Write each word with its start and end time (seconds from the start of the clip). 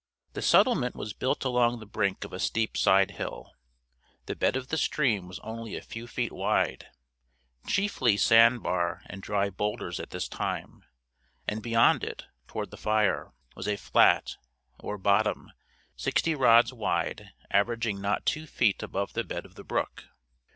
The 0.33 0.41
settlement 0.41 0.95
was 0.95 1.13
built 1.13 1.45
along 1.45 1.77
the 1.79 1.85
brink 1.85 2.23
of 2.23 2.33
a 2.33 2.39
steep 2.39 2.75
side 2.75 3.11
hill. 3.11 3.53
The 4.25 4.35
bed 4.35 4.55
of 4.55 4.69
the 4.69 4.77
stream 4.79 5.27
was 5.27 5.37
only 5.41 5.75
a 5.75 5.81
few 5.83 6.07
feet 6.07 6.31
wide, 6.31 6.87
chiefly 7.67 8.17
sand 8.17 8.63
bar 8.63 9.03
and 9.05 9.21
dry 9.21 9.51
boulders 9.51 9.99
at 9.99 10.09
this 10.09 10.27
time, 10.27 10.83
and 11.47 11.61
beyond 11.61 12.03
it, 12.03 12.23
toward 12.47 12.71
the 12.71 12.77
fire, 12.77 13.31
was 13.55 13.67
a 13.67 13.75
flat, 13.75 14.37
or 14.79 14.97
bottom, 14.97 15.51
sixty 15.95 16.33
rods 16.33 16.73
wide, 16.73 17.29
averaging 17.51 18.01
not 18.01 18.25
two 18.25 18.47
feet 18.47 18.81
above 18.81 19.13
the 19.13 19.23
bed 19.23 19.45
of 19.45 19.53
the 19.53 19.63
brook. 19.63 20.05